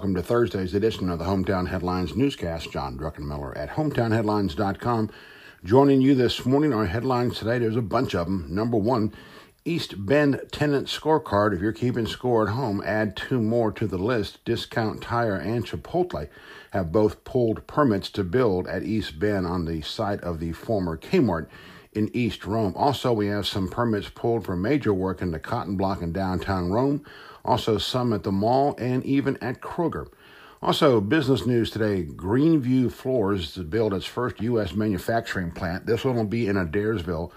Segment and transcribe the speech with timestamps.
[0.00, 2.72] welcome to Thursday's edition of the Hometown Headlines newscast.
[2.72, 5.10] John Druckenmiller at hometownheadlines.com.
[5.62, 8.46] Joining you this morning, our headlines today, there's a bunch of them.
[8.48, 9.12] Number one,
[9.66, 11.54] East Bend tenant scorecard.
[11.54, 14.42] If you're keeping score at home, add two more to the list.
[14.46, 16.30] Discount Tire and Chipotle
[16.70, 20.96] have both pulled permits to build at East Bend on the site of the former
[20.96, 21.46] Kmart
[21.92, 22.72] in East Rome.
[22.74, 26.70] Also, we have some permits pulled for major work in the Cotton Block in downtown
[26.70, 27.04] Rome
[27.44, 30.08] also some at the mall and even at Kroger.
[30.62, 34.74] Also, business news today Greenview Floors to build its first U.S.
[34.74, 35.86] manufacturing plant.
[35.86, 37.32] This one will be in Adairsville.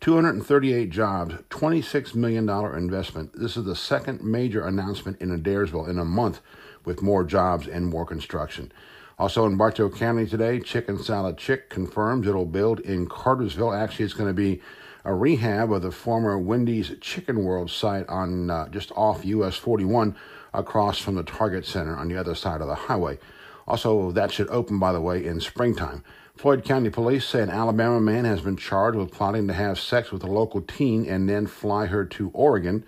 [0.00, 3.32] 238 jobs, $26 million investment.
[3.34, 6.40] This is the second major announcement in Adairsville in a month
[6.84, 8.70] with more jobs and more construction.
[9.18, 13.72] Also in Bartow County today, Chicken Salad Chick confirms it'll build in Cartersville.
[13.72, 14.62] Actually, it's going to be
[15.04, 20.16] a rehab of the former Wendy's Chicken World site on uh, just off US 41
[20.52, 23.18] across from the Target Center on the other side of the highway.
[23.66, 26.02] Also, that should open, by the way, in springtime.
[26.36, 30.12] Floyd County Police say an Alabama man has been charged with plotting to have sex
[30.12, 32.84] with a local teen and then fly her to Oregon.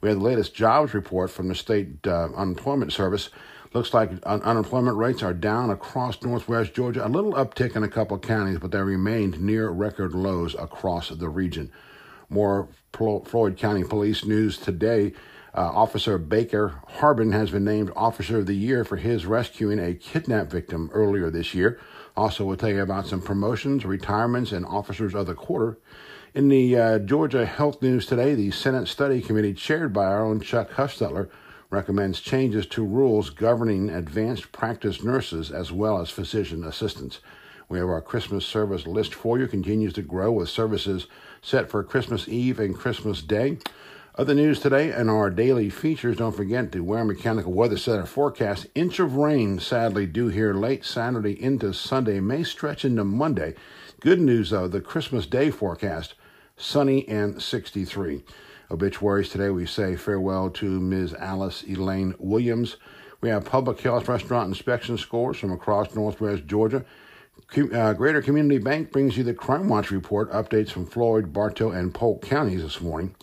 [0.00, 3.30] We have the latest jobs report from the state uh, unemployment service.
[3.74, 7.04] Looks like un- unemployment rates are down across northwest Georgia.
[7.04, 11.28] A little uptick in a couple counties, but they remained near record lows across the
[11.28, 11.72] region.
[12.28, 15.12] More Floyd County Police news today.
[15.56, 19.94] Uh, Officer Baker Harbin has been named Officer of the Year for his rescuing a
[19.94, 21.80] kidnap victim earlier this year.
[22.16, 25.78] Also, we'll tell you about some promotions, retirements, and Officers of the Quarter.
[26.32, 30.40] In the uh, Georgia Health News today, the Senate Study Committee, chaired by our own
[30.40, 31.28] Chuck Hufstetler,
[31.74, 37.18] recommends changes to rules governing advanced practice nurses as well as physician assistants.
[37.68, 41.08] We have our Christmas service list for you, continues to grow with services
[41.42, 43.58] set for Christmas Eve and Christmas Day.
[44.14, 46.18] Other news today and our daily features.
[46.18, 48.68] Don't forget the Ware Mechanical Weather Center forecast.
[48.76, 53.56] Inch of rain, sadly, due here late Saturday into Sunday, may stretch into Monday.
[53.98, 56.14] Good news, though, the Christmas Day forecast
[56.56, 58.22] sunny and 63
[58.70, 59.50] obituaries today.
[59.50, 61.14] We say farewell to Ms.
[61.14, 62.76] Alice Elaine Williams.
[63.20, 66.84] We have public health restaurant inspection scores from across Northwest Georgia.
[67.56, 71.94] Uh, Greater Community Bank brings you the Crime Watch report, updates from Floyd, Bartow, and
[71.94, 73.14] Polk counties this morning.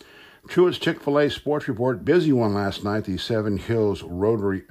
[0.48, 3.04] Truett's Chick fil A Sports Report, busy one last night.
[3.04, 4.62] The Seven Hills Rotary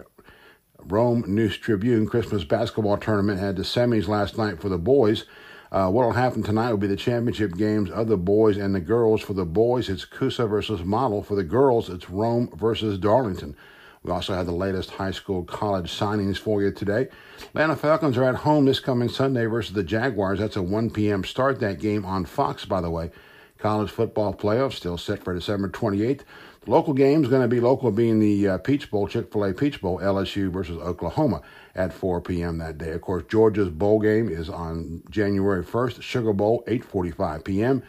[0.84, 5.26] Rome News Tribune Christmas basketball tournament had the semis last night for the boys.
[5.72, 8.80] Uh, what will happen tonight will be the championship games of the boys and the
[8.82, 9.22] girls.
[9.22, 11.24] For the boys, it's Coosa versus Model.
[11.24, 13.56] For the girls, it's Rome versus Darlington.
[14.04, 17.08] We also have the latest high school college signings for you today.
[17.50, 20.40] Atlanta Falcons are at home this coming Sunday versus the Jaguars.
[20.40, 21.24] That's a 1 p.m.
[21.24, 21.62] start.
[21.62, 23.12] That game on Fox, by the way.
[23.58, 26.22] College football playoffs still set for December 28th.
[26.68, 29.54] Local game is going to be local, being the uh, Peach Bowl, Chick fil A
[29.54, 31.42] Peach Bowl, LSU versus Oklahoma
[31.74, 32.60] at 4 p.m.
[32.60, 32.92] that day.
[32.92, 37.82] Of course, Georgia's bowl game is on January 1st, Sugar Bowl, 8.45 p.m.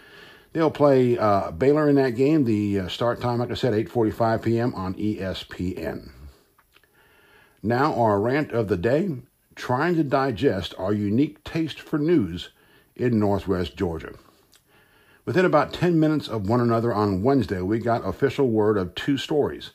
[0.55, 2.45] They'll play uh, Baylor in that game.
[2.45, 4.75] The uh, start time, like I said, 8.45 p.m.
[4.75, 6.11] on ESPN.
[7.63, 9.11] Now, our rant of the day,
[9.55, 12.51] trying to digest our unique taste for news
[12.97, 14.15] in Northwest Georgia.
[15.25, 19.17] Within about 10 minutes of one another on Wednesday, we got official word of two
[19.17, 19.71] stories.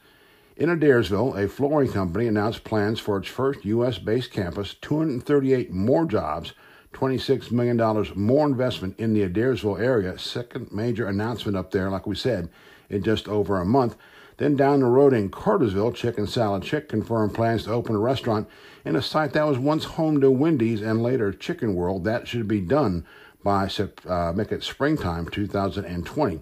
[0.57, 3.97] In Adairsville, a flooring company announced plans for its first U.S.
[3.97, 6.51] based campus, 238 more jobs,
[6.93, 7.77] $26 million
[8.15, 10.19] more investment in the Adairsville area.
[10.19, 12.49] Second major announcement up there, like we said,
[12.89, 13.95] in just over a month.
[14.35, 18.49] Then down the road in Cartersville, Chicken Salad Chick confirmed plans to open a restaurant
[18.83, 22.03] in a site that was once home to Wendy's and later Chicken World.
[22.03, 23.05] That should be done
[23.47, 23.69] by
[24.05, 26.41] uh, make it springtime 2020.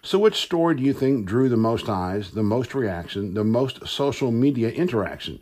[0.00, 3.86] So, which story do you think drew the most eyes, the most reaction, the most
[3.86, 5.40] social media interaction?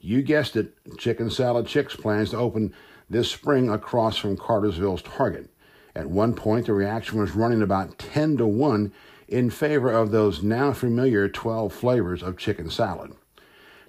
[0.00, 2.74] You guessed it, Chicken Salad Chicks plans to open
[3.08, 5.48] this spring across from Cartersville's Target.
[5.94, 8.92] At one point, the reaction was running about 10 to 1
[9.28, 13.12] in favor of those now familiar 12 flavors of chicken salad.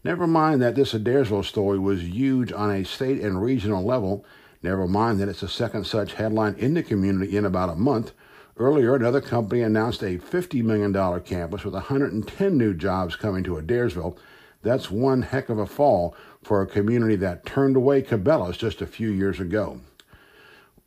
[0.03, 4.23] Never mind that this Adairsville story was huge on a state and regional level
[4.63, 8.11] Never mind that it's the second such headline in the community in about a month.
[8.57, 14.17] Earlier, another company announced a $50 million campus with 110 new jobs coming to Adairsville.
[14.63, 18.87] That's one heck of a fall for a community that turned away Cabela's just a
[18.87, 19.79] few years ago.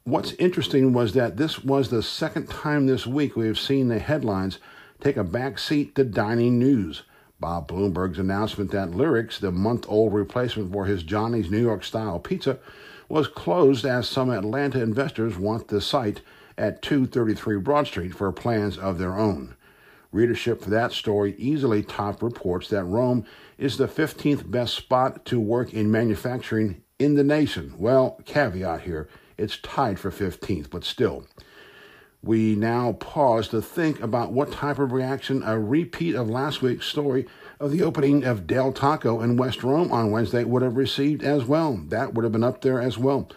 [0.02, 4.00] What's interesting was that this was the second time this week we have seen the
[4.00, 4.58] headlines
[5.00, 7.02] take a back seat to dining news.
[7.38, 12.18] Bob Bloomberg's announcement that Lyrics, the month old replacement for his Johnny's New York style
[12.18, 12.58] pizza,
[13.10, 16.22] was closed as some Atlanta investors want the site
[16.56, 19.56] at 233 Broad Street for plans of their own.
[20.12, 23.24] Readership for that story easily topped reports that Rome
[23.58, 27.74] is the 15th best spot to work in manufacturing in the nation.
[27.78, 31.26] Well, caveat here, it's tied for 15th, but still.
[32.22, 36.86] We now pause to think about what type of reaction a repeat of last week's
[36.86, 37.26] story
[37.60, 41.44] of the opening of Del Taco in West Rome on Wednesday would have received as
[41.44, 41.78] well.
[41.88, 43.28] That would have been up there as well.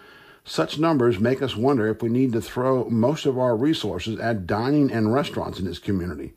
[0.44, 4.46] Such numbers make us wonder if we need to throw most of our resources at
[4.46, 6.32] dining and restaurants in this community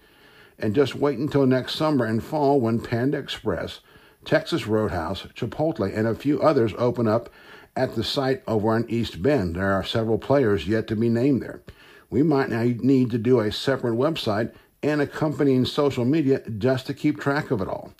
[0.59, 3.79] and just wait until next summer and fall when Panda Express,
[4.25, 7.29] Texas Roadhouse, Chipotle, and a few others open up
[7.75, 9.55] at the site over in East Bend.
[9.55, 11.61] There are several players yet to be named there.
[12.09, 14.53] We might now need to do a separate website
[14.83, 17.93] and accompanying social media just to keep track of it all.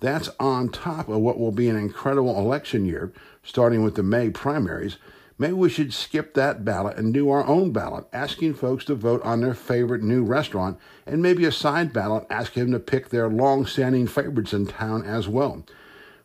[0.00, 3.12] That's on top of what will be an incredible election year,
[3.42, 4.98] starting with the May primaries,
[5.36, 9.20] Maybe we should skip that ballot and do our own ballot, asking folks to vote
[9.22, 13.28] on their favorite new restaurant, and maybe a side ballot asking them to pick their
[13.28, 15.64] long standing favorites in town as well.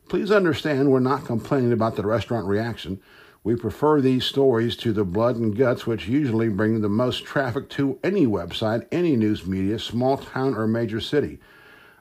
[0.10, 3.02] Please understand we're not complaining about the restaurant reaction.
[3.50, 7.68] We prefer these stories to the blood and guts, which usually bring the most traffic
[7.70, 11.40] to any website, any news media, small town, or major city.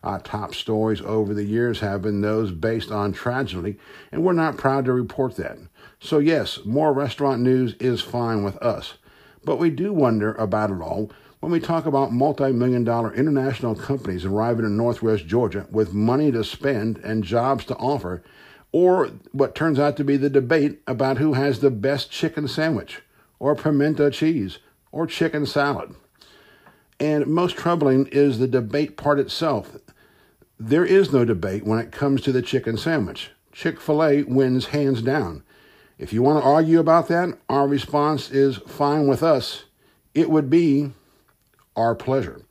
[0.05, 3.79] Our top stories over the years have been those based on tragedy,
[4.13, 5.57] and we're not proud to report that.
[5.99, 8.99] So, yes, more restaurant news is fine with us.
[9.43, 11.11] But we do wonder about it all
[11.41, 16.31] when we talk about multi million dollar international companies arriving in Northwest Georgia with money
[16.31, 18.23] to spend and jobs to offer,
[18.79, 23.03] or what turns out to be the debate about who has the best chicken sandwich,
[23.41, 24.61] or pimento cheese,
[24.93, 25.97] or chicken salad.
[27.01, 29.77] And most troubling is the debate part itself.
[30.61, 33.33] There is no debate when it comes to the chicken sandwich.
[33.51, 35.43] Chick fil A wins hands down.
[35.99, 39.65] If you want to argue about that, our response is fine with us.
[40.15, 40.93] It would be
[41.75, 42.43] our pleasure.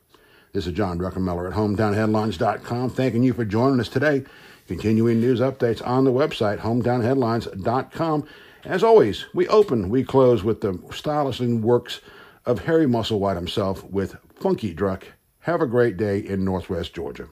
[0.51, 4.25] This is John Druckenmiller at hometownheadlines.com, thanking you for joining us today.
[4.67, 8.27] Continuing news updates on the website, hometownheadlines.com.
[8.65, 12.01] As always, we open, we close with the stylish works
[12.45, 15.03] of Harry Musselwhite himself with Funky Druck.
[15.39, 17.29] Have a great day in Northwest Georgia.